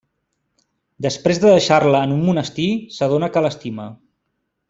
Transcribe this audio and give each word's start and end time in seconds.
Després 1.05 1.41
de 1.43 1.51
deixar-la 1.55 2.01
en 2.09 2.15
un 2.17 2.25
monestir, 2.31 2.67
s'adona 2.97 3.31
que 3.35 3.45
l'estima. 3.49 3.89